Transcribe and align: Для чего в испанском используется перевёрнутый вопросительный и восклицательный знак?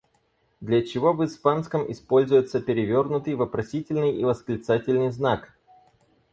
Для 0.61 0.81
чего 0.83 1.13
в 1.13 1.23
испанском 1.23 1.85
используется 1.91 2.59
перевёрнутый 2.59 3.35
вопросительный 3.35 4.17
и 4.17 4.25
восклицательный 4.25 5.11
знак? 5.11 5.53